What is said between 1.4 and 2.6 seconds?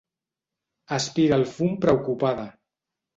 el fum preocupada.